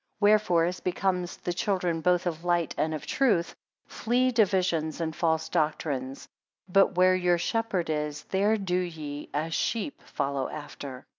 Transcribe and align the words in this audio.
5 0.15 0.21
Wherefore 0.21 0.65
as 0.65 0.79
becomes 0.79 1.37
the 1.37 1.53
children 1.53 2.01
both 2.01 2.25
of 2.25 2.41
the 2.41 2.47
light 2.47 2.73
and 2.75 2.95
of 2.95 3.05
truth; 3.05 3.53
flee 3.85 4.31
divisions 4.31 4.99
and 4.99 5.15
false 5.15 5.47
doctrines; 5.47 6.27
but 6.67 6.95
where 6.95 7.13
your 7.13 7.37
shepherd 7.37 7.87
is, 7.87 8.23
there 8.23 8.57
do 8.57 8.79
ye, 8.79 9.29
as 9.31 9.53
sheep, 9.53 10.01
follow 10.01 10.49
after. 10.49 11.05